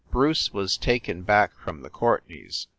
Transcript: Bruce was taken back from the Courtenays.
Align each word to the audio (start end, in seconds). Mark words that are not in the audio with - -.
Bruce 0.09 0.51
was 0.51 0.77
taken 0.79 1.21
back 1.21 1.51
from 1.59 1.83
the 1.83 1.89
Courtenays. 1.91 2.65